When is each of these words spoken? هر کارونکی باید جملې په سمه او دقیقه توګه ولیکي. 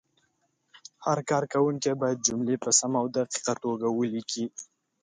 هر 1.05 1.19
کارونکی 1.53 1.91
باید 2.01 2.23
جملې 2.27 2.55
په 2.63 2.69
سمه 2.79 2.97
او 3.01 3.07
دقیقه 3.17 3.53
توګه 3.63 3.87
ولیکي. 3.91 4.45